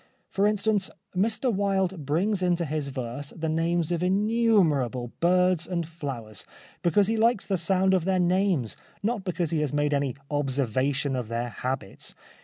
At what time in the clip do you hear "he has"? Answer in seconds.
9.51-9.71